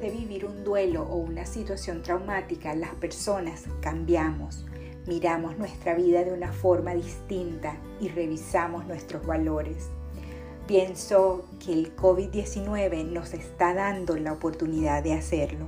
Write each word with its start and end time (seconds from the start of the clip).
de 0.00 0.10
vivir 0.10 0.44
un 0.44 0.64
duelo 0.64 1.02
o 1.02 1.16
una 1.16 1.46
situación 1.46 2.02
traumática, 2.02 2.74
las 2.74 2.94
personas 2.94 3.64
cambiamos, 3.80 4.64
miramos 5.06 5.58
nuestra 5.58 5.94
vida 5.94 6.24
de 6.24 6.32
una 6.32 6.52
forma 6.52 6.94
distinta 6.94 7.76
y 8.00 8.08
revisamos 8.08 8.86
nuestros 8.86 9.26
valores. 9.26 9.90
Pienso 10.66 11.44
que 11.64 11.72
el 11.72 11.94
COVID-19 11.94 13.04
nos 13.04 13.34
está 13.34 13.74
dando 13.74 14.16
la 14.16 14.32
oportunidad 14.32 15.02
de 15.02 15.12
hacerlo. 15.12 15.66